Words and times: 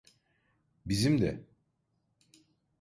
Bizim 0.85 1.21
de. 1.21 1.43